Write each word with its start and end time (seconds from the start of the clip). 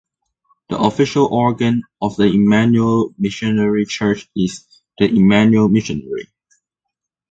The 0.71 0.79
official 0.79 1.27
organ 1.27 1.83
of 2.01 2.15
the 2.15 2.23
Immanuel 2.23 3.13
Missionary 3.19 3.85
Church 3.85 4.27
is 4.35 4.65
"The 4.97 5.05
Immanuel 5.07 5.69
Missionary". 5.69 6.27